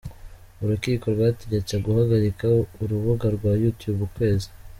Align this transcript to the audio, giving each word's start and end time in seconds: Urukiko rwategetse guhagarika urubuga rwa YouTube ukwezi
Urukiko 0.63 1.05
rwategetse 1.15 1.73
guhagarika 1.85 2.45
urubuga 2.81 3.27
rwa 3.35 3.51
YouTube 3.61 3.99
ukwezi 4.07 4.49